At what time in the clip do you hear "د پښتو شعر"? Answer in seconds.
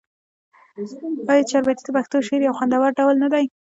1.85-2.41